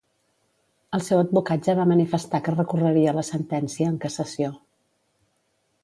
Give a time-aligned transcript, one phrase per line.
[0.97, 4.53] El seu advocat ja va manifestar que recorreria la sentència en cassació.